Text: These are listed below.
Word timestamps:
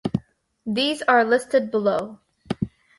These 0.65 1.03
are 1.03 1.23
listed 1.23 1.69
below. 1.69 2.17